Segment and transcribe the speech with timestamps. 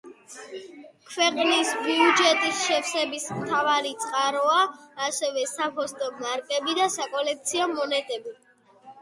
[1.09, 4.57] ქვეყნის ბიუჯეტის შევსების მთავარი წყაროა
[5.09, 8.37] ასევე საფოსტო მარკები და საკოლექციო მონეტები.